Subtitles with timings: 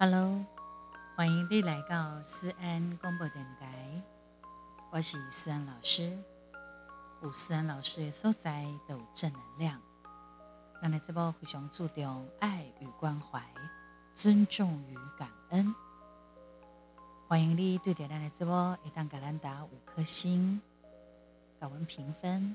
[0.00, 0.46] Hello，
[1.16, 4.00] 欢迎你来到思安广播电台，
[4.92, 6.16] 我是思安老师。
[7.20, 9.82] 有思安老师的所在都有正能量。
[10.80, 13.42] 咱的这波非常注重爱与关怀、
[14.14, 15.74] 尊重与感恩。
[17.26, 20.62] 欢迎你对点咱的这波一旦给咱打五颗星，
[21.58, 22.54] 给我们评分，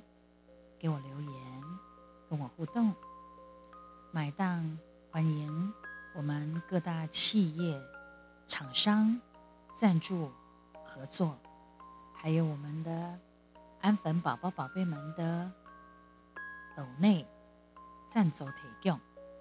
[0.80, 1.64] 给我留言，
[2.30, 2.96] 跟我互动。
[4.14, 4.80] 买档
[5.12, 5.74] 欢迎。
[6.16, 7.82] 我们各大企业、
[8.46, 9.20] 厂商
[9.74, 10.32] 赞助
[10.86, 11.38] 合作，
[12.14, 13.20] 还有我们的
[13.82, 15.52] 安粉宝宝、宝贝们的
[16.78, 17.28] 抖内
[18.10, 19.00] 赞助提供，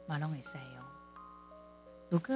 [0.09, 0.85] 马龙会塞哦。
[2.09, 2.35] 如果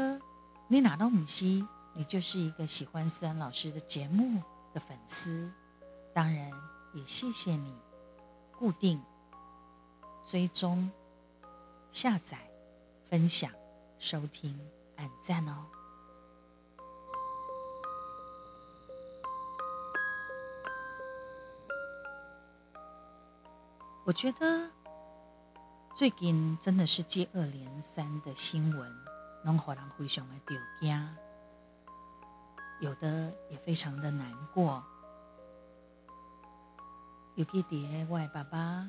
[0.69, 4.43] 你哪都唔西，你就是一个喜欢思安老师的节目
[4.75, 5.51] 的粉丝，
[6.13, 6.51] 当然
[6.93, 7.79] 也谢谢你
[8.53, 9.03] 固定
[10.27, 10.91] 追踪、
[11.91, 12.39] 下载、
[13.09, 13.51] 分享。
[13.99, 14.57] 收听，
[14.97, 15.67] 按赞哦！
[24.05, 24.71] 我觉得
[25.95, 28.97] 最近真的是接二连三的新闻，
[29.43, 31.17] 让人非常的丢惊，
[32.81, 34.85] 有的也非常的难过。
[37.35, 38.89] 尤其爹外爸爸，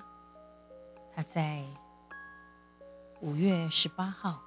[1.15, 1.65] 他在
[3.21, 4.46] 五月十八号。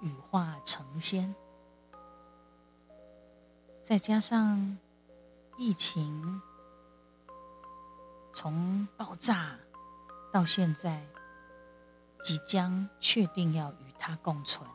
[0.00, 1.34] 羽化成仙，
[3.82, 4.78] 再加上
[5.56, 6.40] 疫情
[8.32, 9.58] 从爆炸
[10.32, 11.04] 到现在，
[12.22, 14.68] 即将确定要与它共存，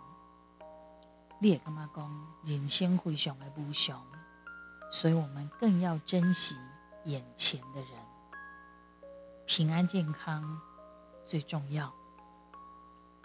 [1.39, 4.05] 你也干嘛讲人生非常的无常，
[4.91, 6.57] 所以我们更要珍惜
[7.05, 7.89] 眼前的人，
[9.45, 10.59] 平安健康
[11.23, 11.93] 最重要，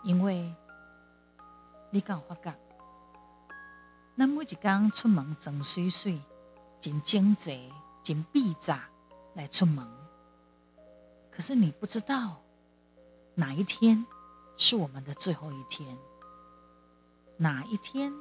[0.04, 0.54] 因为。
[1.90, 2.54] 你敢有发觉？
[4.16, 6.20] 咱每一天出门真水水、
[6.80, 7.72] 真整齐、
[8.02, 8.88] 真闭杂
[9.34, 9.88] 来出门，
[11.30, 12.42] 可是你不知道
[13.34, 14.04] 哪一天
[14.56, 15.96] 是我们的最后一天，
[17.36, 18.12] 哪一天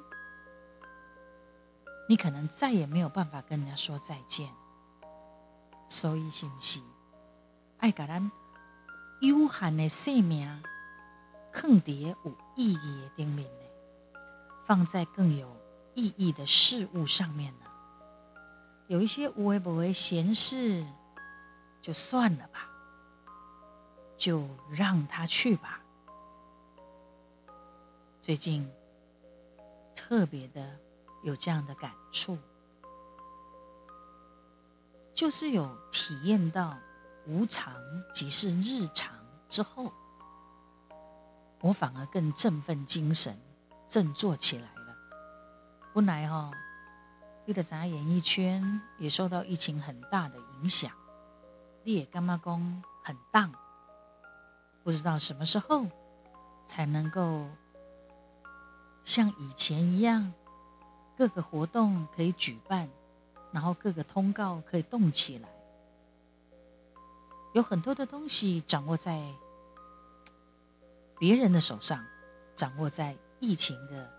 [2.08, 4.54] 你可能再也没有办法跟人家说再见。
[5.90, 6.80] 所以，是不是
[7.80, 8.32] 爱甲咱
[9.22, 10.64] 有限的生命？
[11.52, 14.20] 更迭有意义的顶面呢，
[14.66, 15.56] 放在更有
[15.94, 17.66] 意义的事物上面呢。
[18.88, 20.86] 有一些无为不为闲事，
[21.82, 22.70] 就算了吧，
[24.18, 25.82] 就让他去吧。
[28.22, 28.70] 最近
[29.96, 30.80] 特别的
[31.24, 32.38] 有这样的感触，
[35.14, 36.78] 就是有体验到
[37.26, 37.74] 无常
[38.14, 39.14] 即是日常
[39.50, 39.92] 之后。
[41.60, 43.36] 我反而更振奋精神，
[43.88, 44.96] 振作起来了。
[45.94, 46.52] 本来哈，
[47.46, 50.92] 你的咱演艺圈也受到疫情很大的影响，
[51.84, 53.52] 你也干妈工很荡，
[54.84, 55.88] 不知道什么时候
[56.64, 57.48] 才能够
[59.04, 60.32] 像以前一样，
[61.18, 62.88] 各个活动可以举办，
[63.52, 65.50] 然后各个通告可以动起来，
[67.56, 69.20] 有很多的东西掌握在。
[71.20, 72.06] 别人的手上，
[72.56, 74.14] 掌握在疫情的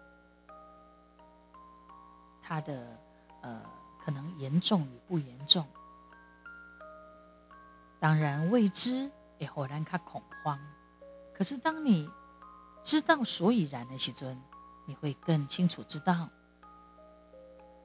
[2.42, 3.00] 它的
[3.42, 3.62] 呃
[4.00, 5.66] 可能严重与不严重，
[8.00, 10.58] 当然未知也忽然卡恐慌。
[11.32, 12.10] 可是当你
[12.82, 14.40] 知道所以然的时尊，
[14.86, 16.28] 你会更清楚知道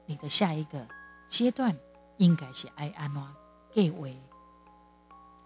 [0.06, 0.88] 你的下一个
[1.28, 1.76] 阶段
[2.16, 3.22] 应该是爱安怎
[3.72, 4.18] 各位。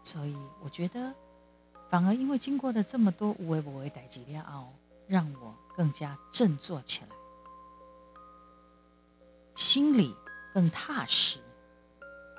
[0.02, 1.14] 所以我觉得。
[1.88, 4.72] 反而因为经过了这么多无为不为代际了后，
[5.06, 7.08] 让我更加振作起来，
[9.54, 10.14] 心里
[10.52, 11.40] 更踏实，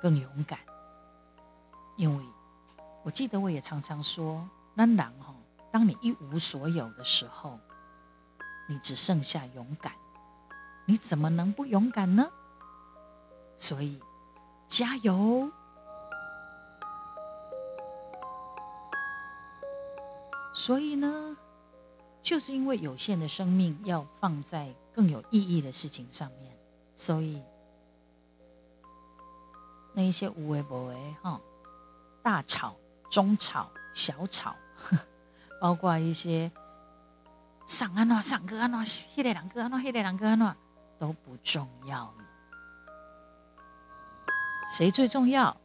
[0.02, 0.60] 更勇敢。
[1.98, 2.24] 因为
[3.04, 5.34] 我记得我也常常说，那然哈，
[5.72, 7.60] 当你一无所有的时候，
[8.68, 9.94] 你只剩下勇敢，
[10.86, 12.30] 你怎么能不勇敢呢？
[13.58, 14.00] 所以，
[14.68, 15.52] 加油！
[20.60, 21.38] 所以呢，
[22.22, 26.54] 就是因为有限的生命要放在更有意义的事情上面，
[26.94, 27.42] 所以
[29.94, 31.40] 那一些无为不为哈，
[32.22, 32.76] 大吵、
[33.10, 34.54] 中吵、小吵，
[35.62, 36.52] 包括一些
[37.66, 38.82] 上安诺、上个安诺、
[39.16, 40.54] 黑的两个安诺、黑的两个安诺
[40.98, 42.26] 都不重要了。
[44.76, 45.56] 谁最重要？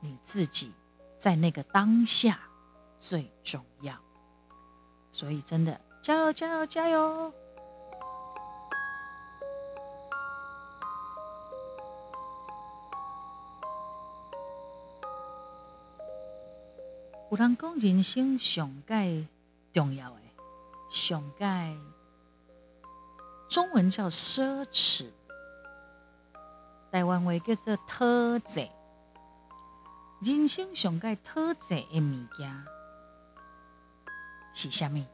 [0.00, 0.72] 你自己
[1.16, 2.40] 在那个当下
[2.98, 3.94] 最重要。
[5.12, 7.32] 所以，真的加油加油加油！
[17.30, 19.24] 有人讲人生上盖
[19.72, 20.20] 重要的，
[20.90, 21.76] 上盖
[23.48, 25.10] 中文叫奢侈，
[26.90, 28.68] 台湾话叫做特制。
[30.22, 32.64] 人生上盖特制的物件。
[34.52, 35.06] 是虾米？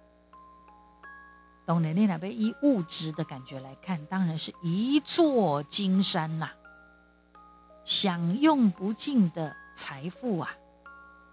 [1.64, 6.54] 当然，你那边以物质的感觉来看，当然是一座金山啦，
[7.84, 10.50] 享用不尽的财富啊，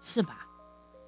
[0.00, 0.46] 是吧？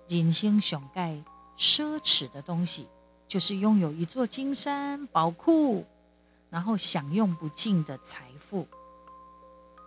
[0.08, 1.25] 人生上界
[1.56, 2.88] 奢侈的东西。
[3.28, 5.84] 就是拥有一座金山宝库，
[6.49, 8.69] 然后享用不尽的财富。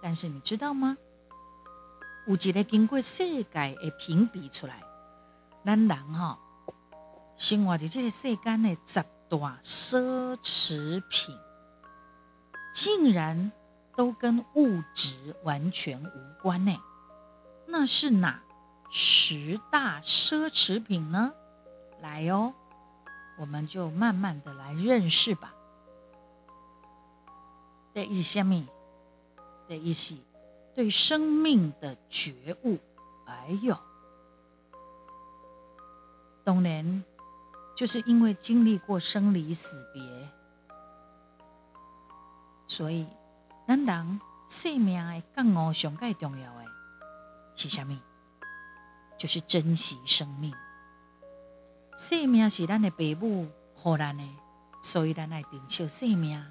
[0.01, 0.97] 但是你知道吗？
[2.27, 4.83] 有一个经过世界的评比出来，
[5.63, 6.37] 咱人哈
[7.39, 11.39] 生活在这个世间的十大奢侈品，
[12.73, 13.49] 竟然
[13.95, 16.77] 都跟物质完全无关呢？
[17.65, 18.43] 那是哪
[18.91, 21.33] 十大奢侈品呢？
[22.01, 22.53] 来哦！
[23.39, 25.55] 我们就慢慢的来认识吧。
[27.93, 28.67] 第一下面，
[29.65, 30.13] 第一是
[30.75, 32.33] 对生命的觉
[32.65, 32.77] 悟。
[33.25, 33.77] 哎呦，
[36.43, 37.01] 当然
[37.79, 40.03] 就是因为经历过生离死别，
[42.67, 43.07] 所以
[43.65, 46.65] 咱人生命的更哦上盖重要的，
[47.55, 47.97] 是啥咪？
[49.17, 50.53] 就是珍惜生命。
[51.95, 54.25] 生命是咱的父母予咱的，
[54.81, 56.45] 所以咱爱珍惜生命。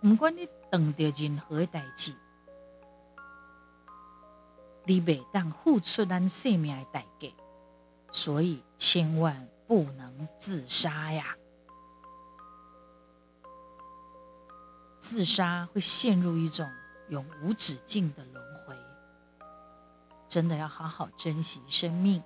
[0.00, 0.78] 不管你遇到
[1.18, 2.14] 任何的代志，
[4.84, 7.34] 你袂当付出咱生命的代价，
[8.12, 11.34] 所以千万不能自杀呀！
[14.98, 16.70] 自杀会陷入一种
[17.08, 18.76] 永无止境的轮回。
[20.28, 22.22] 真的要好好珍惜生命。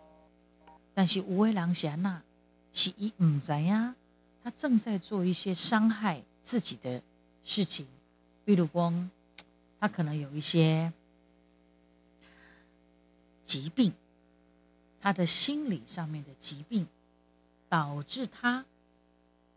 [0.92, 2.24] 但是无为郎贤呐。
[2.72, 3.94] 是一唔知呀，
[4.42, 7.00] 他正在做一些伤害自己的
[7.44, 7.86] 事情，
[8.44, 9.08] 比如光，
[9.78, 10.92] 他可能有一些
[13.44, 13.92] 疾病，
[15.00, 16.88] 他的心理上面的疾病，
[17.68, 18.64] 导致他，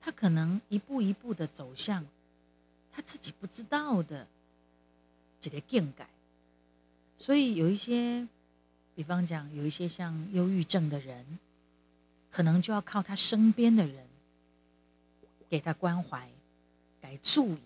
[0.02, 2.06] 他可能一步一步的走向
[2.92, 4.28] 他自己不知道的
[5.40, 6.06] 这个境界，
[7.18, 8.28] 所以有一些，
[8.96, 11.40] 比方讲有一些像忧郁症的人。
[12.32, 14.06] 可能就要靠他身边的人
[15.50, 16.30] 给他关怀，
[17.02, 17.60] 来注意，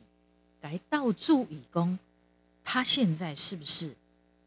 [0.61, 1.99] 来到注意工，
[2.63, 3.93] 他现在是不是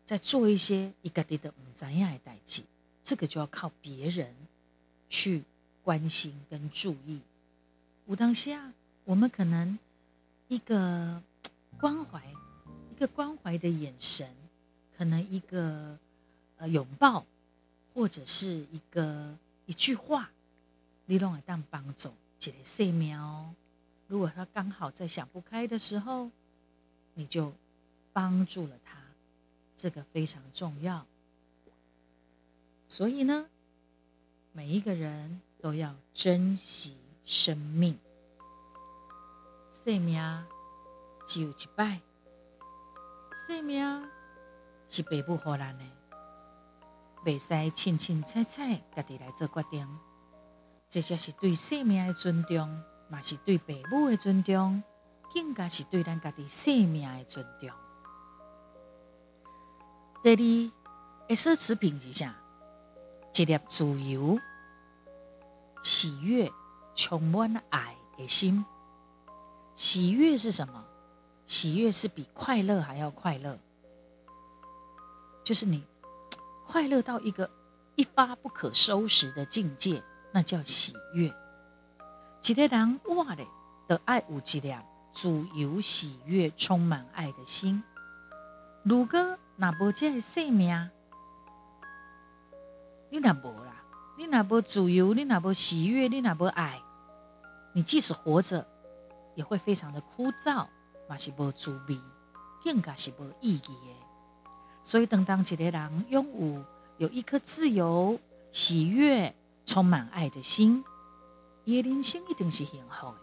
[0.07, 2.63] 在做一些一个地的唔怎样的代际？
[3.05, 4.35] 这个就要靠别人
[5.07, 5.45] 去
[5.87, 7.23] 关心跟注意。
[8.07, 8.73] 武当下，
[9.05, 9.79] 我们可能
[10.49, 11.23] 一个
[11.79, 12.21] 关怀，
[12.91, 14.35] 一个关怀的眼神，
[14.99, 15.97] 可能一个
[16.57, 17.25] 呃拥抱，
[17.95, 19.39] 或者是一个。
[19.69, 20.31] 一句话，
[21.07, 23.53] 你拢会当帮助一个生命哦。
[24.07, 26.31] 如果他刚好在想不开的时候，
[27.15, 27.53] 你就
[28.13, 28.97] 帮助了他，
[29.77, 31.05] 这个非常重要。
[32.89, 33.49] 所以呢，
[34.53, 37.99] 每一个人都要珍惜生命。
[39.69, 40.23] 生命
[41.27, 42.01] 只有一摆，
[43.49, 44.09] 生命
[44.89, 45.85] 是爸母给咱的。
[47.25, 49.99] 袂使清清彩彩，家己来做决定。
[50.89, 52.69] 这才是对生命的尊重，
[53.09, 54.81] 嘛是对父母的尊重，
[55.35, 57.69] 更加是对咱家己生命的尊重。
[60.23, 60.73] 第
[61.27, 62.37] 二，奢侈品是啥？
[63.35, 64.39] 一粒自由、
[65.87, 66.53] 喜悦、
[66.97, 68.67] 充满爱的心。
[69.77, 70.85] 喜悦是什么？
[71.45, 73.57] 喜悦是比快乐还要快乐，
[75.45, 75.87] 就是你。
[76.67, 77.49] 快乐到一个
[77.95, 80.03] 一发不可收拾的境界，
[80.33, 81.33] 那叫喜悦。
[82.43, 83.47] 一个人哇嘞
[83.87, 87.81] 的爱无极量，自由喜悦，充满爱的心。
[88.83, 90.91] 如果那无这个生命，
[93.09, 93.85] 你那无啦，
[94.19, 96.81] 你那无自由，你那无喜悦，你那无爱，
[97.75, 98.67] 你即使活着，
[99.35, 100.67] 也会非常的枯燥，
[101.09, 101.99] 嘛是无滋味，
[102.65, 103.97] 更加是无意义的。
[104.81, 106.65] 所以，当当一个人拥有
[106.99, 108.19] 有一颗自由、
[108.51, 109.35] 喜悦、
[109.67, 110.83] 充满爱的心，
[111.65, 113.17] 伊的人生一定是幸福的，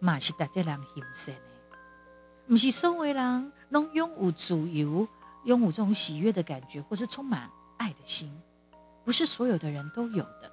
[0.00, 1.42] 嘛是值得人欣赏的。
[2.48, 5.06] 不是所有人拢拥有自由、
[5.44, 8.36] 拥有这种喜悦的感觉，或是充满爱的心，
[9.10, 10.52] 不是所有的人都有的。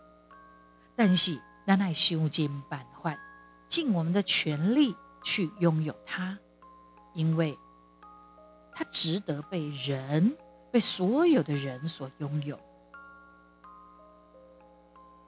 [0.96, 3.16] 但是，咱爱修尽办法，
[3.68, 6.36] 尽我们的全力去拥有它，
[7.14, 7.56] 因为。
[8.74, 10.36] 它值得被人、
[10.72, 12.60] 被所有的人所拥有。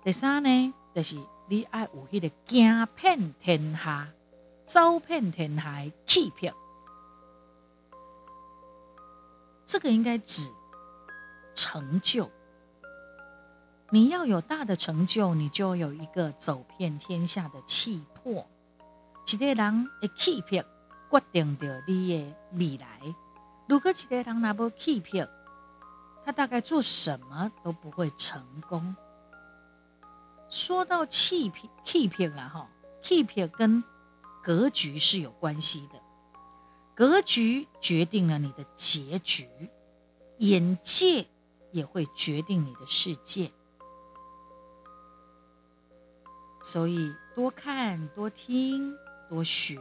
[0.03, 1.15] 第三呢，就是
[1.47, 4.07] 你爱有迄个惊骗天下、
[4.65, 6.51] 走遍天下的气魄。
[9.65, 10.51] 这个应该指
[11.53, 12.27] 成就。
[13.91, 18.47] 你要有大的成就，你就有一个走遍天下的气魄。
[19.31, 20.63] 一个人的气魄
[21.09, 23.01] 决定着你的未来。
[23.67, 25.27] 如果一个人拿不气魄，
[26.23, 28.95] 他大概做什么都不会成功。
[30.49, 32.69] 说到气魄，气魄了哈，
[33.01, 33.83] 气魄跟
[34.43, 35.99] 格局是有关系的。
[36.95, 39.47] 格局决定了你的结局，
[40.37, 41.27] 眼界
[41.71, 43.51] 也会决定你的世界。
[46.61, 48.95] 所以多看、多听、
[49.29, 49.79] 多学，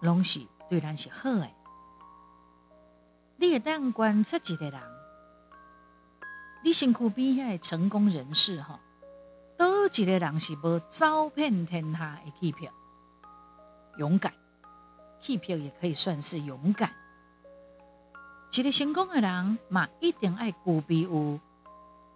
[0.00, 1.54] 拢是对咱是好诶。
[3.36, 4.80] 你会当观察一个人，
[6.62, 8.78] 你身躯边遐成功人士哈，
[9.56, 12.68] 倒一个人是无走遍天下的气魄，
[13.98, 14.32] 勇敢，
[15.18, 16.92] 气魄也可以算是勇敢。
[18.52, 21.40] 一个成功的人嘛，一定爱具备有。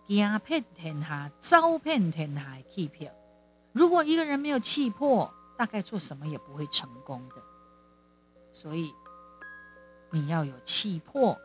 [0.06, 3.08] 行遍天下，走遍天下的气魄。
[3.72, 7.34] 如果一个人没有气魄，大概做什么也不会成功的。
[8.52, 8.94] 所以
[10.10, 11.36] 你要有气魄，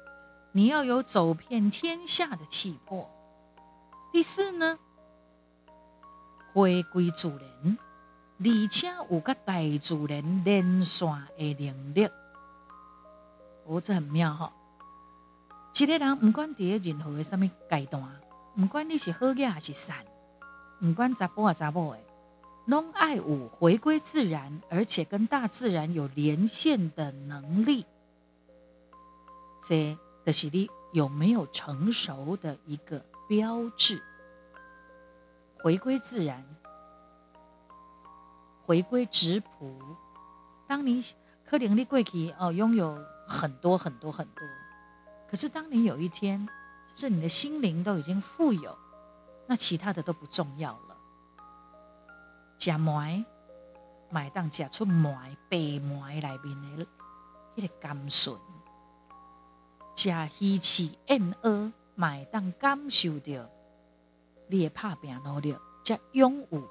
[0.51, 3.10] 你要有走遍天下的气魄。
[4.13, 4.77] 第四呢，
[6.53, 7.77] 回归主人，
[8.39, 12.10] 而且有个大自然连线的能力。
[13.65, 14.53] 哦，这很妙哈！
[15.75, 18.03] 一个人不管在任何的什么阶段。
[18.55, 19.98] 不管你是好嘢还是善，
[20.79, 22.03] 不管查甫啊查某诶，
[22.65, 27.86] 拢爱有回归自然，而且跟大自然有连线的能力。
[29.63, 34.01] 这就是你有没有成熟的一个标志。
[35.63, 36.43] 回归自然，
[38.65, 39.79] 回归质朴。
[40.67, 41.03] 当你
[41.46, 44.43] 可能你过去哦拥有很多很多很多，
[45.29, 46.48] 可是当你有一天。
[46.93, 48.77] 是你的心灵都已经富有，
[49.48, 50.98] 那其他的都不重要了。
[52.60, 53.25] 食糜，
[54.10, 56.86] 买当食出糜白糜内面的
[57.55, 58.38] 迄个甘醇；
[59.95, 63.50] 食鱼翅燕鹅，买当感受到
[64.48, 66.67] 你的拍拼努力，加勇武。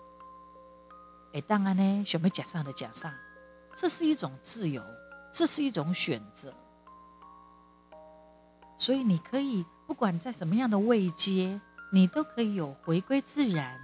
[1.33, 3.13] 会当安呢，想要食啥就食啥，
[3.75, 4.85] 这是一种自由，
[5.33, 6.55] 这是一种选择。
[8.79, 9.67] 所以你可以。
[9.91, 13.77] 不管在什么样的位阶，你都可以有回归自然、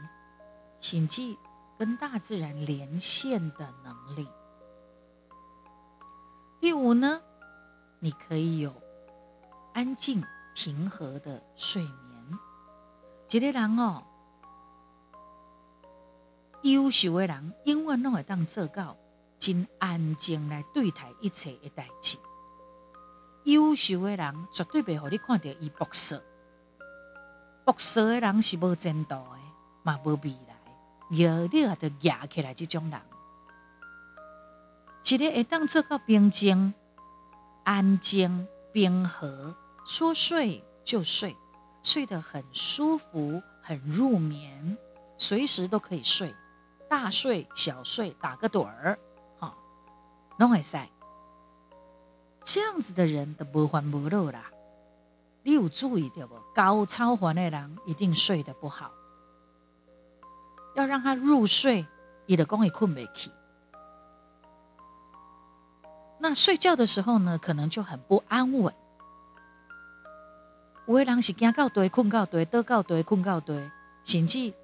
[0.78, 1.36] 请记
[1.76, 4.28] 跟大自然连线的能力。
[6.60, 7.20] 第五呢，
[7.98, 8.72] 你可以有
[9.74, 10.22] 安静
[10.54, 12.38] 平和的睡眠。
[13.28, 14.04] 一个人哦，
[16.62, 18.96] 优秀的人永远拢会当做到
[19.40, 22.16] 真安静来对待一切的代志。
[23.46, 26.20] 优秀的人绝对袂互你看到伊博色，
[27.64, 29.38] 博色的人是无前途的，
[29.84, 30.56] 嘛无未来。
[31.10, 33.00] 要你也得压起来，这种人，
[35.04, 36.74] 一个会当做到平静、
[37.62, 41.36] 安静、平和，说睡就睡，
[41.84, 44.76] 睡得很舒服、很入眠，
[45.16, 46.34] 随时都可以睡，
[46.90, 48.98] 大睡小睡，打个盹儿，
[49.38, 49.56] 哈，
[50.38, 50.76] 拢会使。
[52.46, 54.44] 这样子的人都无烦无恼啦，
[55.42, 56.36] 你有注意到不？
[56.54, 58.92] 高超凡的人一定睡得不好，
[60.76, 61.84] 要让他入睡，
[62.24, 63.32] 你的讲会困不起。
[66.20, 68.72] 那睡觉的时候呢，可能就很不安稳。
[70.86, 73.68] 有的人是惊到堆，困到堆，倒到堆，困到堆，
[74.04, 74.54] 甚至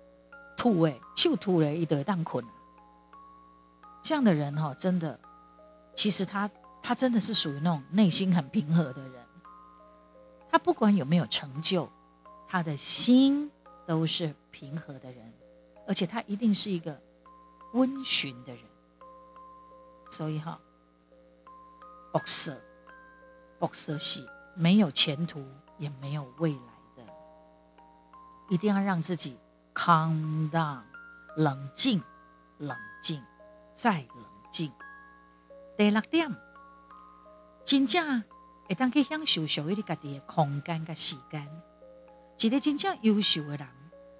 [0.56, 2.44] 吐诶，就吐咧，伊得当困。
[4.02, 5.18] 这样的人哈，真的，
[5.96, 6.48] 其实他。
[6.82, 9.24] 他真的是属于那种内心很平和的人，
[10.50, 11.88] 他不管有没有成就，
[12.48, 13.50] 他的心
[13.86, 15.32] 都是平和的人，
[15.86, 17.00] 而且他一定是一个
[17.72, 18.64] 温驯的人。
[20.10, 20.58] 所以哈，
[22.12, 22.60] 博色，
[23.58, 25.42] 博色系没有前途
[25.78, 27.12] 也没有未来的，
[28.50, 29.38] 一定要让自己
[29.72, 30.82] calm down，
[31.36, 32.02] 冷静，
[32.58, 33.24] 冷静，
[33.72, 34.70] 再冷静。
[35.78, 36.28] 第六点。
[37.64, 38.22] 真正
[38.68, 41.48] 会当去享受属于你家己的空间甲时间。
[42.38, 43.68] 一个真正优秀的人，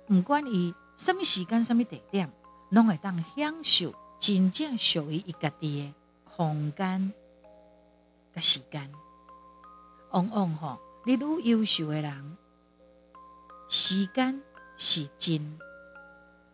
[0.06, 2.32] 不管伊什么时间、什么地点，
[2.70, 5.94] 拢会当享受真正属于伊家己的
[6.25, 7.12] 空间
[8.32, 8.92] 甲时间。
[10.12, 12.37] 往往吼，你愈优秀的人，
[13.68, 14.40] 时间
[14.76, 15.58] 是真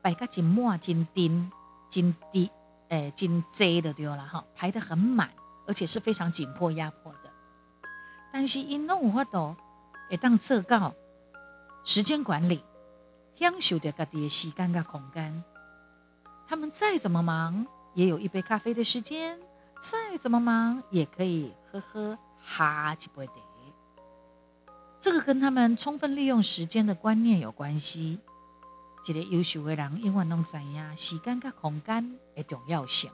[0.00, 1.50] 摆个真满、真丁、
[1.90, 2.50] 真低，
[2.88, 5.30] 诶，真贼的对了哈，排得很满，
[5.68, 7.30] 而且是非常紧迫、压迫的。
[8.32, 9.54] 但是因弄有法度
[10.10, 10.94] 会当做到
[11.84, 12.64] 时间管理，
[13.34, 15.44] 享受着家己的时间跟空间。
[16.48, 19.38] 他们再怎么忙，也有一杯咖啡的时间；
[19.80, 23.32] 再怎么忙，也可以喝喝哈几杯的。
[25.00, 28.18] 这个跟他们充分利用时间的观念有关系。
[29.06, 33.10] 一个优秀的人永远拢知影时间跟空间的重要性。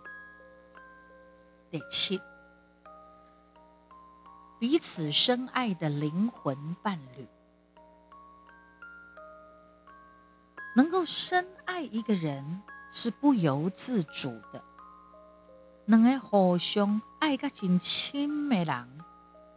[1.70, 2.20] 第七。
[4.58, 7.26] 彼此深爱的灵魂伴侣，
[10.76, 14.62] 能够深爱一个人是不由自主的。
[15.86, 18.88] 两个互相爱个真亲的人，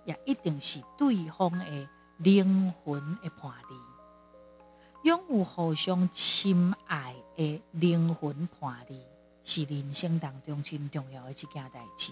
[0.04, 3.77] 也一定是对方的灵魂的伴侣。
[5.04, 9.00] 拥有互相亲爱的灵魂伴侣，
[9.44, 12.12] 是人生当中真重要的一件代志，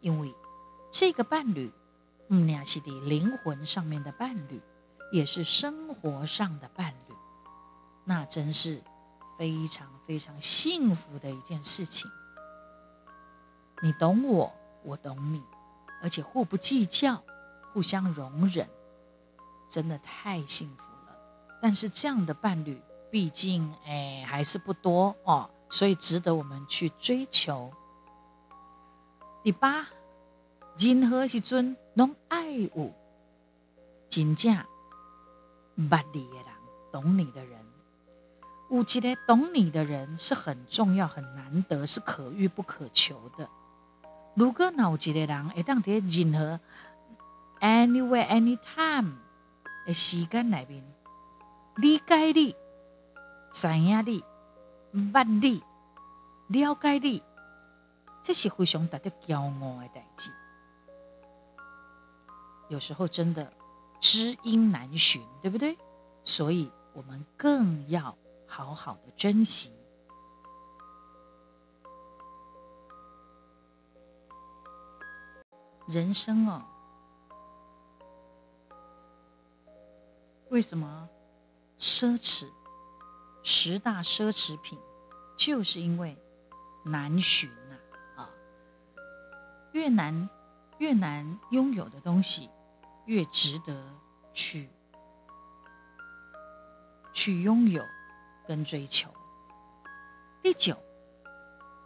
[0.00, 0.34] 因为
[0.90, 1.72] 这个伴侣。
[2.28, 4.60] 嗯，那是的灵魂上面的伴侣，
[5.12, 7.14] 也是生活上的伴侣，
[8.04, 8.82] 那真是
[9.38, 12.10] 非常非常幸福的一件事情。
[13.80, 14.52] 你懂我，
[14.82, 15.40] 我懂你，
[16.02, 17.22] 而且互不计较，
[17.72, 18.68] 互相容忍，
[19.68, 21.16] 真的太幸福了。
[21.62, 27.70] 但是这样的伴侣，毕竟哎还是不多哦，所以值得我们去追求。
[29.44, 29.86] 第八。
[30.78, 32.92] 任何时阵拢爱有
[34.08, 34.54] 真正
[35.76, 36.46] 捌你的人，
[36.92, 37.64] 懂你的人。
[38.68, 43.48] 有一个懂你的人是很重要、很难得，是可遇不可求的。
[44.34, 46.60] 如果有一个人会当在任何
[47.60, 49.12] anywhere anytime
[49.86, 50.84] 的时间内面
[51.76, 52.54] 理解你、
[53.50, 54.24] 知影你、
[55.12, 55.62] 捌你、
[56.48, 57.22] 了解你，
[58.20, 60.30] 这是非常值得骄傲的代志。
[62.68, 63.50] 有时候真的
[64.00, 65.76] 知音难寻，对不对？
[66.22, 69.72] 所以我们更要好好的珍惜
[75.86, 76.64] 人生哦。
[80.48, 81.08] 为什么
[81.78, 82.48] 奢侈？
[83.44, 84.76] 十大奢侈品，
[85.36, 86.18] 就是因为
[86.84, 87.76] 难寻呐
[88.16, 88.30] 啊！
[89.72, 90.28] 越难
[90.78, 92.50] 越难拥有的东西。
[93.06, 93.82] 越值得
[94.32, 94.68] 去
[97.12, 97.82] 去拥有
[98.46, 99.12] 跟追求。
[100.42, 100.76] 第九，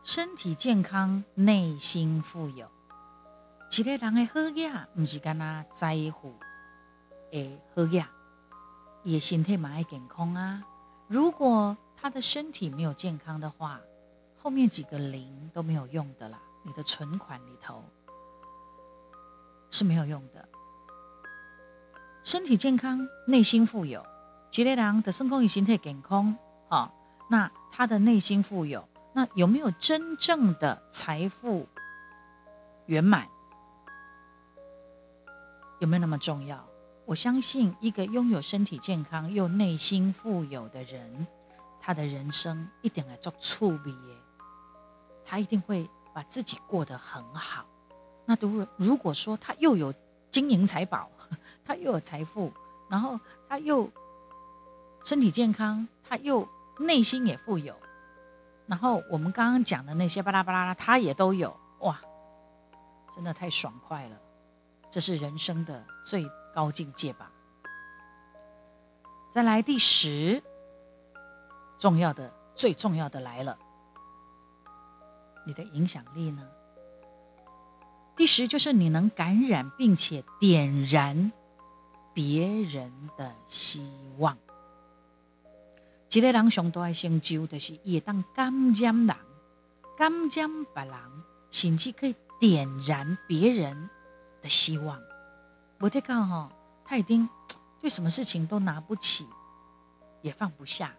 [0.02, 2.70] 身体健康，内心富有。
[3.78, 6.34] 一个人的好呀，不是干那在乎
[7.30, 8.10] 诶好呀，
[9.02, 10.62] 也身体蛮爱健康啊。
[11.06, 13.80] 如果他的身体没有健康的话，
[14.36, 16.40] 后面几个零都没有用的啦。
[16.62, 17.84] 你的存款里头
[19.70, 20.48] 是没有用的。
[22.22, 24.04] 身体健康，内心富有。
[24.50, 26.36] 吉列郎的身空与形态健康，
[26.68, 26.92] 哈，
[27.30, 31.66] 那他的内心富有，那有没有真正的财富
[32.86, 33.26] 圆满？
[35.78, 36.62] 有没有那么重要？
[37.06, 41.26] 我相信，一个拥有身体健康又内心富有的人，
[41.80, 44.16] 他的人生一定会做处理耶，
[45.24, 47.64] 他一定会把自己过得很好。
[48.26, 49.94] 那如如果说他又有
[50.30, 51.10] 金银财宝，
[51.64, 52.52] 他又有财富，
[52.88, 53.90] 然后他又
[55.04, 57.74] 身体健康，他又内心也富有，
[58.66, 62.00] 然后我们刚刚讲的那些巴拉巴拉，他也都有，哇，
[63.14, 64.20] 真的太爽快了，
[64.88, 67.30] 这是人生的最高境界吧。
[69.32, 70.42] 再来第十，
[71.78, 73.58] 重要的、最重要的来了，
[75.46, 76.46] 你的影响力呢？
[78.16, 81.32] 第十就是你能感染并且点燃。
[82.12, 84.36] 别人的希望，
[86.10, 89.16] 一个人上大的成就，就是伊会当感染人，
[89.96, 90.94] 感染别人，
[91.52, 93.88] 甚至可以点燃别人
[94.42, 95.00] 的希望。
[95.78, 96.50] 我在看哈，
[96.84, 97.26] 他已经
[97.80, 99.24] 对什么事情都拿不起，
[100.20, 100.92] 也放不下。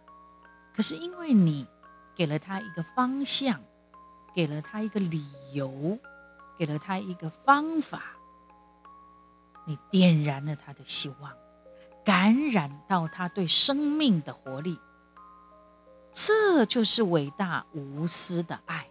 [0.74, 1.68] 可是因为你
[2.16, 3.62] 给了他一个方向，
[4.34, 5.22] 给了他一个理
[5.54, 6.00] 由，
[6.62, 8.04] 给了他一个方法。
[9.66, 11.34] 你点燃了他的希望，
[12.06, 14.80] 感染到他对生命的活力，
[16.12, 18.88] 这就是伟大无私的爱。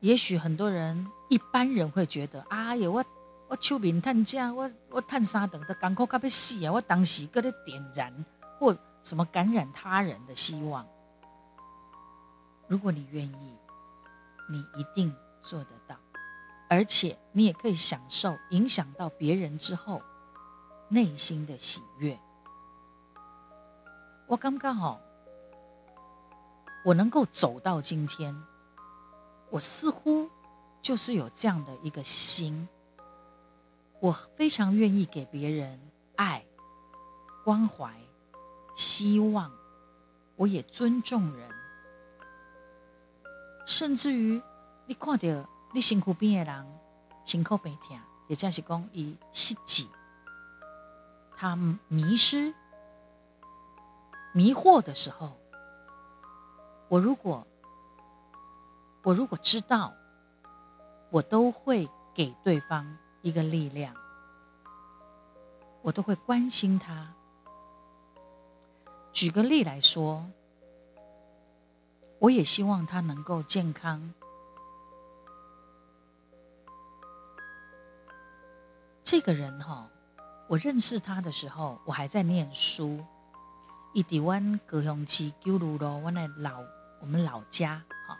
[0.00, 3.04] 也许很多人、一般人会觉得：“哎呀，我
[3.46, 8.12] 我手面探家，我我探三等的港口卡要死啊！”我当时搁咧点燃
[8.58, 10.84] 或什么感染他人的希望。
[12.66, 13.56] 如果你愿意，
[14.48, 15.96] 你一定做得到，
[16.68, 20.02] 而且你也可以享受影响到别人之后
[20.88, 22.18] 内心的喜悦。
[24.26, 25.00] 我刚刚好，
[26.84, 28.34] 我能够走到今天，
[29.50, 30.30] 我似乎
[30.80, 32.68] 就是有这样的一个心，
[34.00, 35.80] 我非常愿意给别人
[36.16, 36.44] 爱、
[37.44, 37.94] 关怀、
[38.74, 39.52] 希望，
[40.36, 41.53] 我也尊重人。
[43.64, 44.42] 甚至于，
[44.86, 46.66] 你看到你辛苦边的人
[47.24, 47.98] 辛苦白听，
[48.28, 49.86] 也就是讲伊失志，
[51.34, 51.56] 他
[51.88, 52.54] 迷失、
[54.34, 55.32] 迷惑的时候，
[56.88, 57.46] 我如果
[59.02, 59.94] 我如果知道，
[61.10, 63.94] 我都会给对方一个力量，
[65.80, 67.14] 我都会关心他。
[69.12, 70.26] 举个例来说。
[72.24, 74.14] 我也希望他能够健康。
[79.02, 79.90] 这个人哈，
[80.48, 83.04] 我认识他的时候，我还在念书。
[83.92, 86.62] 一迪湾高雄市九如路，我那老
[86.98, 88.16] 我们老家哈。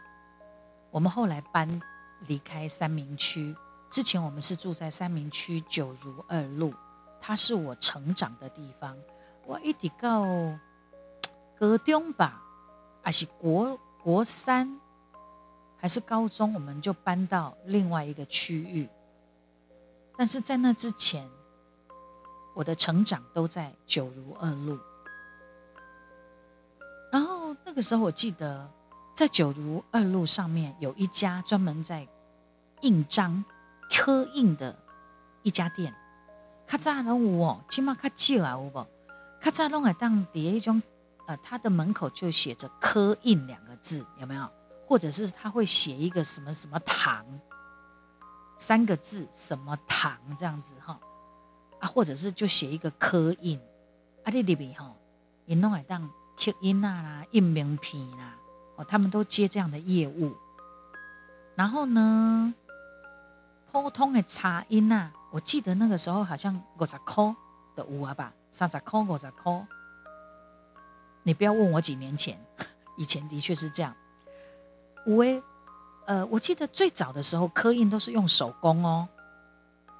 [0.90, 1.80] 我们后来搬
[2.26, 3.56] 离开三明区，
[3.88, 6.74] 之前我们是住在三明区九如二路，
[7.22, 8.94] 他是我成长的地方。
[9.46, 10.26] 我一直到
[11.58, 12.42] 高中吧，
[13.02, 13.80] 还是国。
[14.04, 14.78] 国三
[15.78, 18.86] 还是高中，我们就搬到另外一个区域。
[20.14, 21.26] 但是在那之前，
[22.54, 24.78] 我的成长都在九如二路。
[27.10, 28.70] 然后那个时候，我记得
[29.14, 32.06] 在九如二路上面有一家专门在
[32.82, 33.42] 印章、
[33.90, 34.76] 刻印的
[35.42, 35.94] 一家店。
[36.66, 38.86] 卡扎拢有哦，起码卡少啊有无？
[39.40, 40.82] 卡扎拢会当第一种。
[41.26, 44.48] 呃，他的门口就写着“刻印”两个字，有没有？
[44.86, 47.24] 或者是他会写一个什么什么堂
[48.58, 51.00] 三个字，什么堂这样子哈？
[51.80, 53.58] 啊，或者是就写一个刻印，
[54.22, 54.94] 啊，你里边哈，
[55.46, 56.06] 也弄来当
[56.36, 58.36] 刻印啊啦，印名片啦，
[58.76, 60.36] 哦，他们都接这样的业务。
[61.56, 62.52] 然后呢，
[63.72, 67.34] 普通的茶印啊，我记得那个时候好像五十块
[67.74, 69.66] 的有啊吧，三十块、五十块。
[71.24, 72.38] 你不要问我几年前，
[72.96, 73.92] 以前的确是这样。
[75.06, 75.42] 五 A，
[76.06, 79.08] 呃，我记得最早的时候刻印都是用手工哦，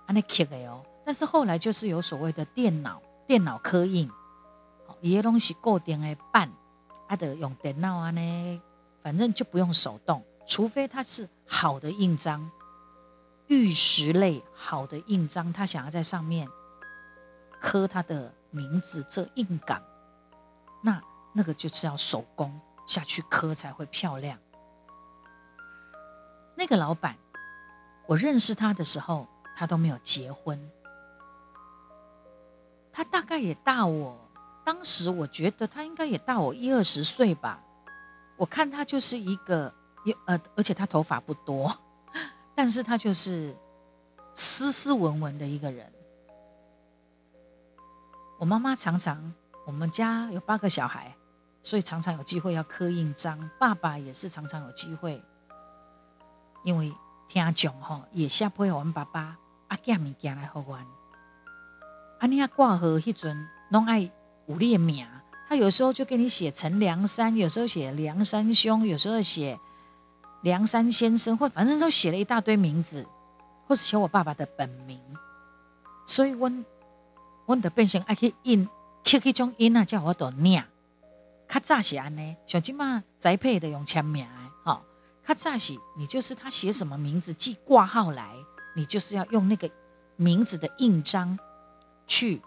[0.07, 0.85] 啊那刻的哦。
[1.05, 4.11] 但是后来就是有所谓的电脑电脑刻印，
[5.01, 6.51] 一些东西固定的办，
[7.09, 8.63] 啊得用电脑啊呢，
[9.03, 12.51] 反正就不用手动，除非它是好的印章，
[13.47, 16.49] 玉石类好的印章，他想要在上面
[17.61, 19.83] 刻他的名字这印岗，
[21.35, 21.43] 那。
[21.43, 24.39] 个就是要手工下去刻才会漂亮。
[26.57, 27.17] 那个老板，
[28.07, 30.59] 我认识他的时候，他都没有结婚。
[32.91, 34.17] 他大概也大我，
[34.65, 37.61] 当时我觉得他应该也大我一二十岁吧。
[38.37, 39.75] 我看他就是一个，
[40.27, 41.77] 呃，而且他头发不多，
[42.55, 43.55] 但是他就是
[44.35, 45.93] 斯斯文文的一个人。
[48.39, 49.35] 我妈妈常常，
[49.67, 51.15] 我们家有八个小孩。
[51.65, 55.21] 所以常常有机会要刻印章，爸爸也是常常有机会，
[56.63, 56.93] 因为
[57.27, 60.75] 听讲吼，也下配我们爸爸啊寄物件来给我。
[62.21, 64.01] 啊，你啊挂号迄阵拢爱
[64.47, 65.09] 有列名，
[65.49, 69.59] 他有时候就给你写陈梁山，有时候写梁山兄，有时候写
[70.43, 73.07] 梁山先生，或反正都写了一大堆名字，
[73.67, 75.01] 或是写我爸爸的本名。
[76.07, 76.53] 所以，我
[77.47, 78.67] 我的变成爱去印，
[79.03, 80.63] 刻迄种印啊，叫我都念。
[81.49, 84.27] 较早是安尼，小金嘛栽培的用签名，
[84.65, 84.83] 哦。
[85.27, 88.35] 较早是，你就是他写什么名字寄挂号来，
[88.75, 89.71] 你就是要用那个
[90.17, 91.39] 名字的印章
[92.07, 92.43] 去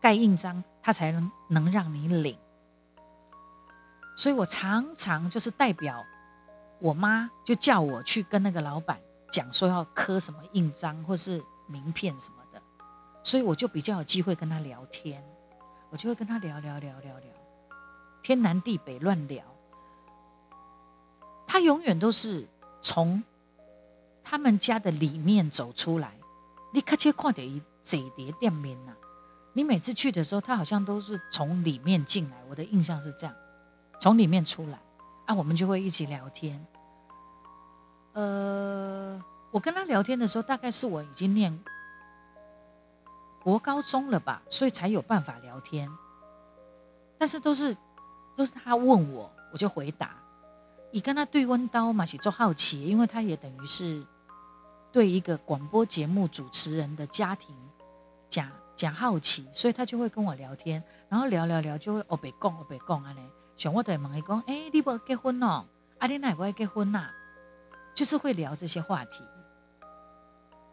[0.00, 2.38] 盖印章，他才能能让你领。
[4.16, 6.02] 所以我常常就是代表
[6.78, 8.98] 我妈，就叫我去跟那个老板
[9.30, 12.62] 讲说要刻什么印章或是名片什么的，
[13.22, 15.22] 所以我就比较有机会跟他聊天，
[15.90, 17.31] 我就会跟他聊聊聊聊聊。
[18.22, 19.44] 天南地北乱聊，
[21.46, 22.46] 他永远都是
[22.80, 23.22] 从
[24.22, 26.14] 他们家的里面走出来。
[26.72, 28.92] 你看切看到一整叠店面呐，
[29.52, 32.36] 你每次去的时候，他好像都是从里面进来。
[32.48, 33.34] 我的印象是这样，
[34.00, 34.78] 从里面出来
[35.26, 36.64] 啊，我们就会一起聊天。
[38.12, 41.58] 呃，我跟他聊天的时候，大概是我已经念
[43.42, 45.90] 国高中了吧，所以才有办法聊天。
[47.18, 47.76] 但是都是
[48.36, 50.10] 都是他问我，我就回答。
[50.90, 54.04] 你跟他对温刀嘛，是做好奇，因为他也等于是
[54.90, 57.56] 对一个广播节目主持人的家庭
[58.28, 63.22] 讲讲好奇，所以他就会跟我聊天，然后聊聊聊就会哦别讲哦别讲啊嘞，
[63.56, 65.64] 想我得问伊讲，哎，你不结婚哦？
[65.98, 67.08] 阿你哪不会结婚呐？
[67.94, 69.22] 就是会聊这些话题。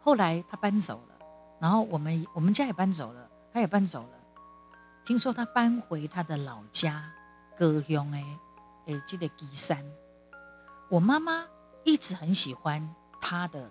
[0.02, 1.14] 后来他搬走了，
[1.60, 4.08] 然后我们我们家也搬走了，他也搬走了。
[5.04, 7.10] 听说他搬回他的老家
[7.60, 8.24] 高雄诶，
[8.86, 9.84] 诶，这个基山。
[10.88, 11.44] 我妈妈
[11.84, 13.70] 一直很喜欢他的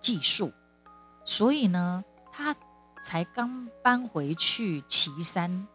[0.00, 0.52] 技术，
[1.24, 2.52] 所以呢，他
[3.00, 5.68] 才刚搬回去岐山，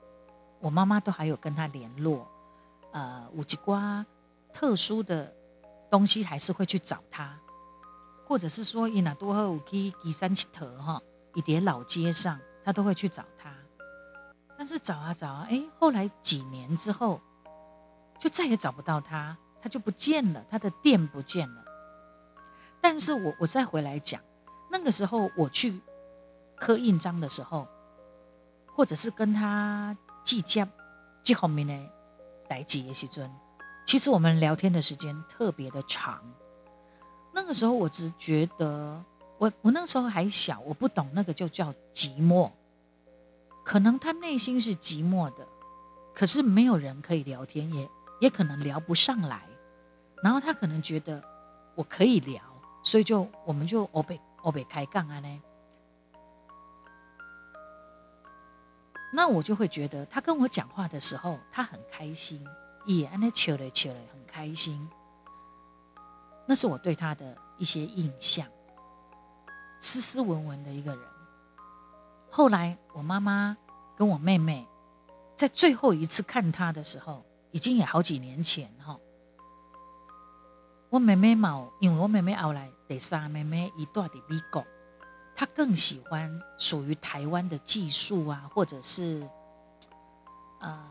[0.59, 2.27] 我妈妈都还有跟他联络。
[2.91, 4.05] 呃，五吉瓜
[4.51, 5.33] 特殊的
[5.89, 7.39] 东西还是会去找他。
[8.25, 11.01] 或者是说，伊那多和五 K 吉三七头哈，
[11.33, 13.55] 一叠老街上，他都会去找他。
[14.57, 17.21] 但是找啊找啊，哎，后来几年之后，
[18.19, 21.63] 就再也找不到他，他就不见了，他的店不见了。
[22.81, 24.21] 但是我我再回来讲，
[24.71, 25.79] 那个时候我去
[26.55, 27.67] 刻印章的时候，
[28.73, 30.67] 或者是跟他计较
[31.23, 31.89] 记后面的
[32.47, 33.29] 代志的时尊，
[33.85, 36.21] 其实我们聊天的时间特别的长。
[37.33, 39.03] 那个时候我只觉得，
[39.37, 42.49] 我我那时候还小，我不懂那个就叫寂寞。
[43.63, 45.45] 可能他内心是寂寞的，
[46.15, 49.41] 可是没有人可以聊天，也也可能聊不上来。
[50.23, 51.23] 然后他可能觉得
[51.75, 52.41] 我可以聊，
[52.83, 55.41] 所以就我们就欧北欧北开杠啊呢。
[59.13, 62.45] 那我就会觉得他跟我讲话的时候，他很开心，
[62.85, 64.89] 也安那笑嘞笑嘞，很开心。
[66.45, 68.47] 那是我对他的一些印象，
[69.79, 71.05] 斯斯文文的一个人。
[72.29, 73.55] 后来我妈妈
[73.95, 74.67] 跟我妹妹
[75.35, 77.23] 在最后一次看他的时候，
[77.57, 78.95] 已经也好几年前哈。
[80.91, 84.63] 我妹妹嘛，因为我妹妹后来第三妹妹一段的美国，
[85.35, 89.27] 她更喜欢属于台湾的技术啊，或者是
[90.59, 90.87] 呃，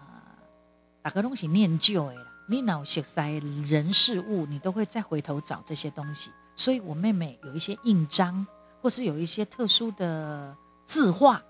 [1.03, 2.17] 大个东西念旧的。
[2.49, 6.33] 你脑写塞人事物，你都会再回头找这些东西。
[6.57, 8.45] 所以我妹妹有一些印章，
[8.83, 11.41] 或是有一些特殊的字画，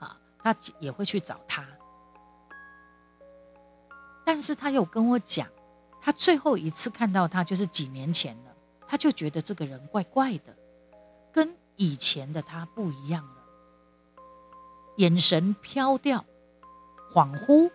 [0.00, 1.62] 啊，她也会去找他。
[4.24, 5.48] 但是他又跟我讲，
[6.00, 8.54] 他最后一次看到他就是几年前了，
[8.86, 10.56] 他就觉得这个人怪怪的，
[11.32, 13.42] 跟以前的他不一样了，
[14.96, 16.24] 眼神飘掉，
[17.12, 17.70] 恍惚，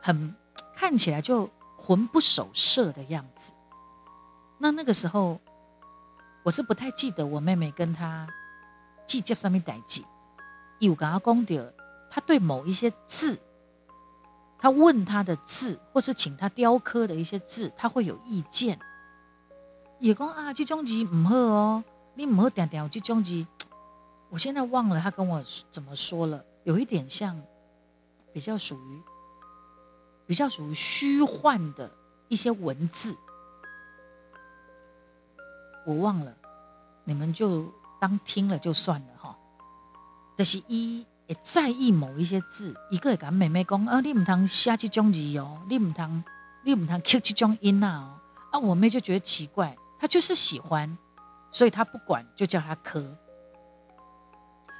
[0.00, 0.34] 很。
[0.76, 3.52] 看起来就魂不守舍的样子。
[4.58, 5.40] 那那个时候，
[6.42, 8.26] 我是不太记得我妹妹跟他
[9.06, 10.04] 计较上面代记。
[10.80, 11.72] 有跟他讲的，
[12.10, 13.38] 他对某一些字，
[14.64, 18.78] 他问他的字，或是请他雕刻的一些字，他会有意见。
[19.98, 23.46] 也讲啊，这种字唔好哦，你唔好点点这种字。
[24.30, 27.38] 我现在忘了他跟我怎么说了，有一点像，
[28.32, 29.02] 比较属于。
[30.26, 31.92] 比较属于虚幻的
[32.28, 33.14] 一些文字，
[35.84, 36.34] 我忘了，
[37.04, 39.38] 你们就当听了就算了哈。
[40.34, 46.22] 但是一也在意某一些字，一个也敢妹妹讲，啊，你唔通写这种字哦，你唔通，
[46.64, 48.20] 你唔通刻这种音呐哦。
[48.52, 50.96] 啊，我妹就觉得奇怪，她就是喜欢，
[51.50, 53.04] 所以她不管就叫她刻。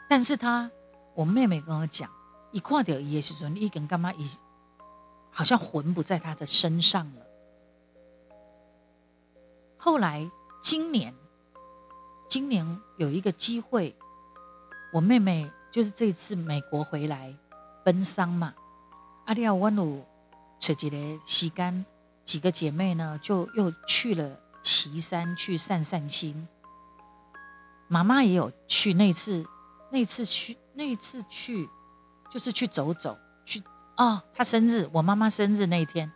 [0.09, 0.71] 但是她，
[1.15, 2.11] 我妹妹跟我讲，
[2.53, 4.29] 一看到伊的时阵，伊跟干嘛伊。
[5.37, 7.27] 好像魂不在他的身上了。
[9.77, 10.31] 后来
[10.63, 11.13] 今年，
[12.29, 13.97] 今年有一个机会，
[14.93, 17.35] 我妹妹就是这次美国回来
[17.85, 18.55] 奔丧嘛，
[19.25, 20.05] 阿利亚温鲁
[20.61, 21.85] 扯几个时间，
[22.25, 26.47] 几个姐妹呢就又去了岐山去散散心。
[27.89, 29.45] 妈妈也有去，那次
[29.91, 31.69] 那次去那次去
[32.31, 33.61] 就是去走走去。
[33.97, 36.13] 哦，她生日，我妈妈生日那一天，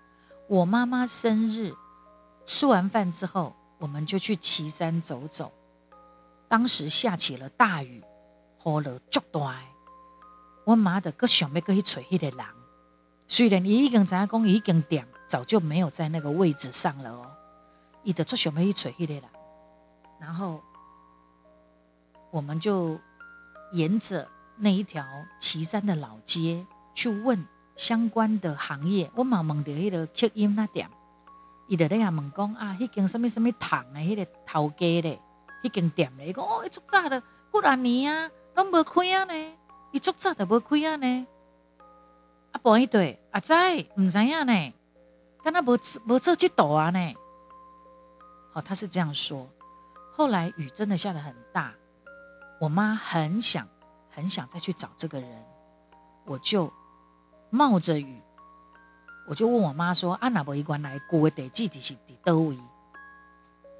[0.46, 1.74] 我妈妈生日，
[2.44, 5.52] 吃完饭之后，我们就去岐山走走。
[6.46, 8.04] 当时下起了大雨，
[8.64, 9.56] 雨了足大。
[10.64, 12.46] 我妈的，搁想要搁去找迄个人，
[13.26, 17.30] 虽然伊已经知影讲已经点，早就没有在那个位置上了哦。
[18.02, 19.22] 伊的足想要去找迄个人，
[20.20, 20.60] 然后
[22.30, 22.98] 我们就
[23.72, 25.04] 沿着那一条
[25.40, 27.46] 岐山的老街去问。
[27.76, 30.90] 相关的行业，我嘛问到迄个吸音那点，
[31.68, 35.22] 伊就咧遐问讲啊，迄间什么什么糖的迄个头家咧，
[35.62, 39.56] 迄间店咧，伊讲哦，伊出早的几啊年啊，拢无开啊呢，
[39.92, 41.26] 伊做早都无开啊呢，
[42.50, 43.54] 啊啊，不一对，阿仔
[43.94, 44.72] 唔知影呢，
[45.44, 47.14] 跟他无无做这朵啊呢。
[48.52, 49.48] 好，他是这样说。
[50.12, 51.72] 后来雨真的下得很大，
[52.60, 53.68] 我妈很想
[54.10, 55.44] 很想再去找这个人，
[56.24, 56.72] 我就
[57.50, 58.20] 冒着雨，
[59.28, 62.58] 我就问我妈说：“啊，那无一关来过的地址是伫倒位？”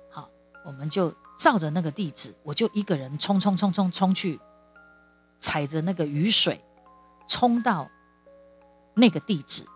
[0.09, 0.31] 好，
[0.65, 4.39] 我们就照着那个地址，我就一个人冲冲冲冲冲去，
[5.39, 6.61] 踩着那个雨水
[7.27, 7.89] 冲到
[8.95, 9.67] 那个地址。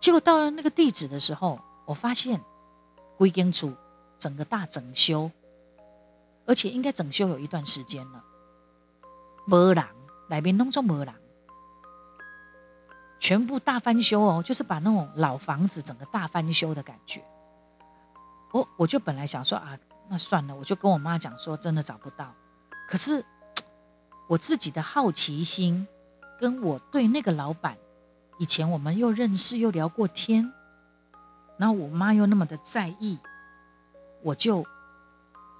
[0.00, 2.40] 结果到了那个地址的时候，我发现
[3.16, 3.74] 归根处
[4.18, 5.30] 整个大整修。
[6.46, 8.24] 而且应该整修有一段时间了，
[9.46, 9.84] 没人，
[10.30, 11.14] 来宾弄作没人，
[13.20, 17.22] 全部大翻修哦，就是把那种老房子整个大翻修的感觉。
[18.50, 19.78] 我我就本来想说啊，
[20.08, 22.34] 那算了，我就跟我妈讲说，真的找不到。
[22.88, 23.22] 可是
[24.28, 25.88] 我自己的好奇心，
[26.38, 27.76] 跟我对那个老板，
[28.38, 30.52] 以前我们又认识又聊过天，
[31.56, 33.18] 然后我妈又那么的在意，
[34.22, 34.64] 我就。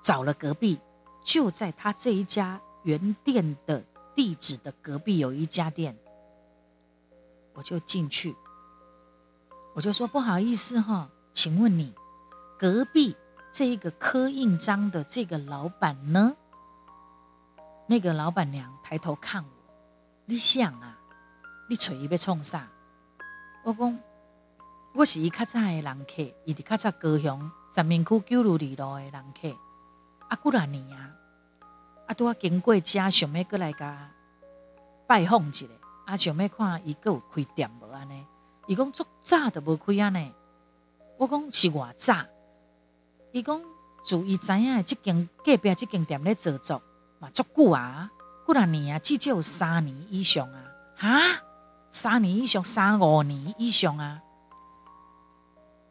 [0.01, 0.79] 找了隔壁，
[1.25, 5.95] 就在他这一家原店的地址的隔壁有一家店，
[7.53, 8.35] 我就进去，
[9.75, 11.93] 我就说不好意思哈，请问你
[12.57, 13.17] 隔壁
[13.53, 16.37] 这一个刻印章的这个老板呢？
[17.91, 19.49] 那个老板娘抬头看我，
[20.27, 20.99] 你想啊，
[21.71, 22.69] 你找伊要创啥？
[23.65, 23.99] 我讲
[24.93, 29.57] 我是伊较早的人客，伊伫较早高雄三明区九如二路的人客。
[30.29, 31.17] 啊，古兰尼啊，
[32.07, 34.11] 啊，拄啊经过遮，想要过来甲
[35.07, 35.67] 拜访一下，
[36.05, 38.23] 啊，想要看伊个有开店无安尼？
[38.67, 40.35] 伊讲足早都无开安尼。
[41.17, 42.27] 我讲是偌早？
[43.33, 43.59] 伊讲
[44.05, 46.83] 自伊知影即间隔壁即间店咧做作
[47.19, 48.11] 嘛足久啊，
[48.47, 50.65] 几若年啊，至少有三年以上啊，
[50.97, 51.21] 哈，
[51.91, 54.23] 三年以上，三五年以上啊。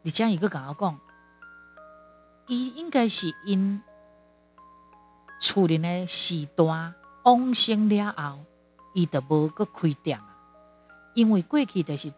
[0.04, 0.98] 而且伊个甲我讲，
[2.46, 3.82] 伊应该是因。
[5.40, 8.40] 厝里的时段往生了后，
[8.92, 10.36] 伊就无搁开店啊。
[11.14, 12.12] 因为过去就是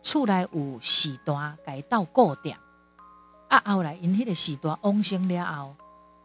[0.00, 2.58] 厝内有时段改到固店，
[3.48, 5.76] 啊后来因迄个时段往生了后，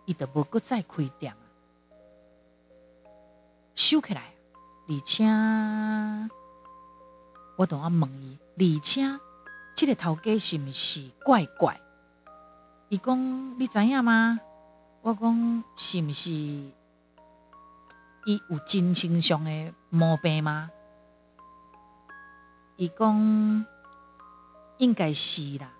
[0.06, 1.36] 伊就无搁再开店。
[3.76, 4.34] 收起来，
[4.88, 5.26] 而且
[7.58, 9.02] 我同我问伊，而且
[9.76, 11.80] 这个头家是毋是怪怪？
[12.90, 14.40] 伊讲你知影吗？
[15.02, 16.74] 我讲是毋是伊
[18.50, 20.70] 有精神上的毛病吗？
[22.76, 23.66] 伊讲
[24.78, 25.72] 应该是啦。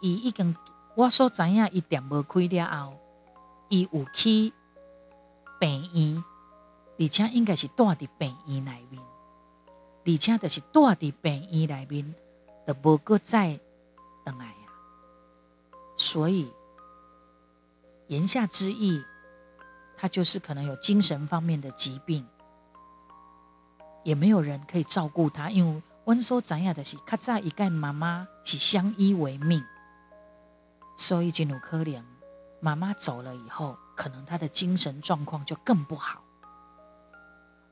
[0.00, 0.54] 伊已经
[0.94, 2.98] 我所知影，伊店无开了后，
[3.68, 4.52] 伊有去
[5.58, 6.24] 病院，
[6.98, 9.02] 而且应该是住伫病院内面，
[10.04, 12.14] 而且就是住伫病院内面，
[12.66, 13.58] 都无搁再
[14.24, 14.68] 倒来呀。
[15.96, 16.52] 所以。
[18.08, 19.02] 言下之意，
[19.96, 22.24] 他就是可能有精神方面的疾病，
[24.04, 25.50] 也没有人可以照顾他。
[25.50, 29.60] 因为温说怎样的是，卡在一盖妈妈是相依为命，
[30.96, 32.00] 所以进入可怜。
[32.60, 36.22] 妈妈走了以后，可能他的精神状况就更不好。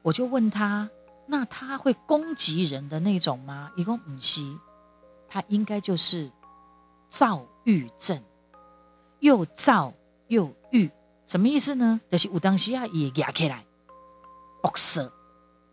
[0.05, 0.89] 我就问他，
[1.27, 3.73] 那他会攻击人的那种吗？
[3.75, 4.61] 一共五息，
[5.27, 6.31] 他应该就是
[7.09, 8.23] 躁郁症，
[9.19, 9.93] 又躁。
[10.29, 10.91] 又郁，
[11.27, 12.01] 什么意思呢？
[12.11, 13.63] 就是有当时啊，也压起来，
[14.63, 15.13] 恶色；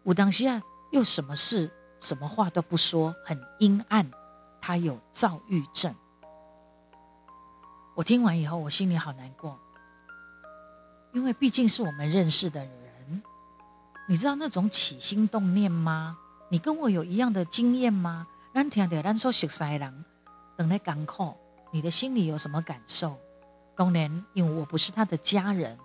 [0.04, 4.12] 有当时啊，又什么事、什么话都不说，很阴暗。
[4.60, 5.96] 他有躁郁症。
[7.96, 9.58] 我听完以后，我心里好难过，
[11.14, 12.91] 因为毕竟是我们认识的人。
[14.12, 16.18] 你知道那种起心动念吗？
[16.50, 18.28] 你跟我有一样的经验吗？
[18.54, 20.06] 咱听到咱说熟悉人
[20.58, 21.38] 等来港口，
[21.72, 23.18] 你的心里有什么感受？
[23.74, 25.78] 当然，因为我不是他的家人，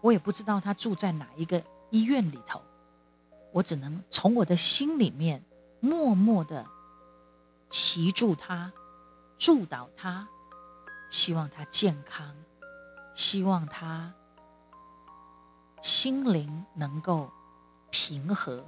[0.00, 2.60] 我也不知道他住在哪一个医院里头，
[3.52, 5.40] 我只能从我的心里面
[5.78, 6.66] 默默的
[7.68, 8.72] 祈祝他，
[9.38, 10.26] 祝祷他，
[11.10, 12.34] 希望他健康，
[13.14, 14.12] 希望他
[15.80, 17.30] 心灵能够
[17.90, 18.64] 平和。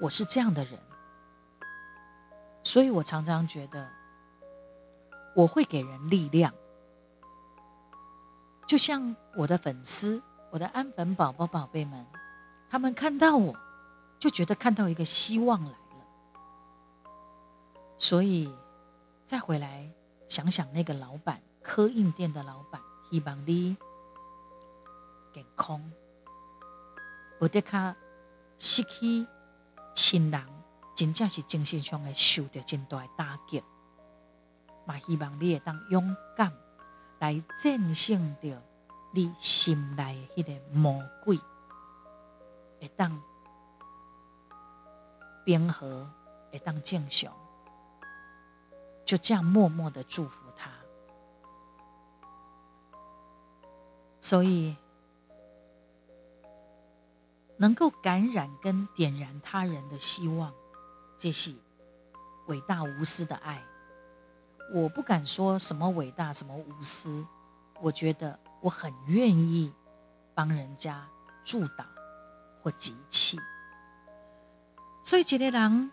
[0.00, 0.80] 我是这样的人，
[2.62, 3.88] 所以我常常觉得
[5.36, 6.52] 我会给人力量。
[8.66, 12.06] 就像我的粉丝，我的安粉宝宝宝贝们，
[12.70, 13.54] 他们看到我，
[14.18, 16.06] 就觉得看到一个希望来了。
[17.98, 18.50] 所以
[19.26, 19.92] 再回来
[20.28, 22.80] 想想那个老板，刻印店的老板，
[23.10, 23.76] 希望你
[25.34, 25.92] 健康，
[27.38, 27.94] 我得卡
[28.60, 29.26] 失去
[29.94, 30.46] 亲人
[30.94, 33.60] 真正是精神上会受到真大的打击。
[34.86, 36.52] 嘛，希望你会当勇敢
[37.18, 38.62] 来战胜着
[39.12, 41.38] 你心内的迄个魔鬼，
[42.80, 43.20] 会当
[45.44, 46.08] 平和，
[46.52, 47.32] 会当正常，
[49.04, 50.70] 就这样默默的祝福他。
[54.20, 54.76] 所以，
[57.60, 60.50] 能够感染跟点燃他人的希望，
[61.14, 61.54] 这是
[62.46, 63.62] 伟大无私的爱。
[64.72, 67.22] 我不敢说什么伟大，什么无私，
[67.82, 69.70] 我觉得我很愿意
[70.34, 71.06] 帮人家
[71.44, 71.84] 助导
[72.62, 73.38] 或集气。
[75.02, 75.92] 所以，一个人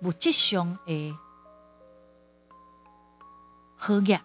[0.00, 1.14] 物质上的
[3.76, 4.18] 好业。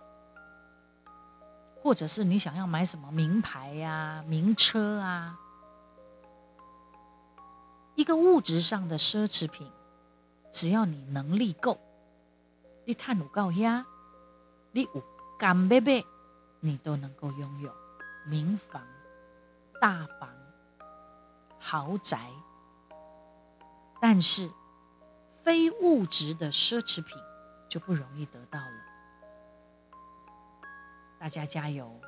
[1.83, 5.37] 或者是你想要买什么名牌呀、名车啊，
[7.97, 9.71] 一个物质上的奢侈品，
[10.51, 11.79] 只要你能力够，
[12.85, 13.87] 你探有够呀，
[14.71, 15.03] 你有
[15.39, 16.05] 干贝贝，
[16.59, 17.73] 你都能够拥有
[18.27, 18.83] 民房、
[19.81, 20.29] 大房、
[21.57, 22.29] 豪宅。
[23.99, 24.47] 但是
[25.43, 27.17] 非物质的奢侈品
[27.67, 28.83] 就不容易得到了。
[31.19, 31.99] 大家加油！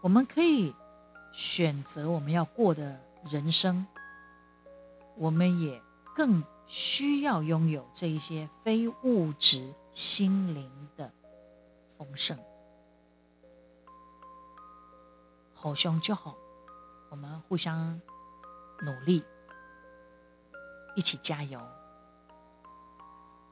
[0.00, 0.74] 我们可以
[1.32, 3.00] 选择我们要过的
[3.30, 3.86] 人生，
[5.16, 5.80] 我们也
[6.14, 11.12] 更需要拥有这一些非物质心灵的
[11.96, 12.38] 丰盛。
[15.54, 16.36] 好兄就好，
[17.10, 18.00] 我们互相
[18.80, 19.24] 努力，
[20.94, 21.60] 一起加油。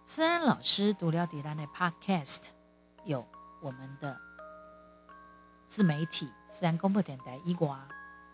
[0.05, 2.43] 思安老师读了迪兰的 Podcast，
[3.05, 3.27] 有
[3.61, 4.20] 我们的
[5.66, 7.86] 自媒体自然公布电台伊瓜，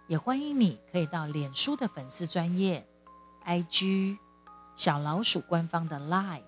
[0.07, 2.87] 也欢迎你可以到脸书的粉丝专业、
[3.45, 4.19] IG
[4.77, 6.43] 小老鼠官方的 Live。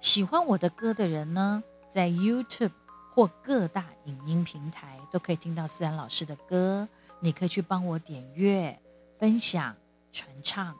[0.00, 2.72] 喜欢我的歌的人呢，在 YouTube
[3.14, 6.88] 或各大影音平台都可以听到思安老师的歌，
[7.20, 8.80] 你可以去帮我点阅、
[9.18, 9.74] 分享、
[10.10, 10.76] 传唱。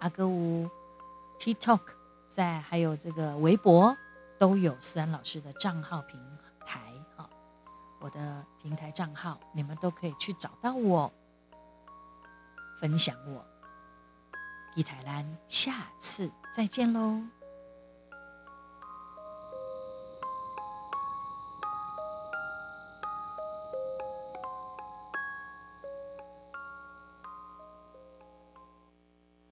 [0.00, 0.68] 阿哥屋
[1.38, 1.80] TikTok。
[2.34, 3.94] 在还有这个微博
[4.38, 6.18] 都有思安老师的账号平，
[8.02, 11.12] 我的平台账号你们都可以去找到我，
[12.80, 13.46] 分享我。
[14.74, 17.22] 一台兰，下次再见喽。